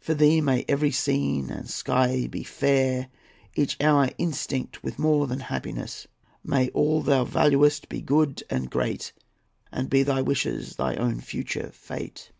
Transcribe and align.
For 0.00 0.14
thee 0.14 0.40
may 0.40 0.64
every 0.66 0.90
scene 0.90 1.48
and 1.48 1.70
sky 1.70 2.26
be 2.26 2.42
fair, 2.42 3.06
Each 3.54 3.76
hour 3.80 4.10
instinct 4.18 4.82
with 4.82 4.98
more 4.98 5.28
than 5.28 5.38
happiness! 5.38 6.08
May 6.42 6.70
all 6.70 7.02
thou 7.02 7.22
valuest 7.24 7.88
be 7.88 8.00
good 8.00 8.42
and 8.50 8.68
great, 8.68 9.12
And 9.70 9.88
be 9.88 10.02
thy 10.02 10.22
wishes 10.22 10.74
thy 10.74 10.96
own 10.96 11.20
future 11.20 11.70
fate!" 11.72 12.32